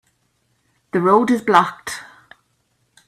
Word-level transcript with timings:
The 0.93 0.99
road 0.99 1.29
is 1.29 1.43
blocked. 1.43 2.03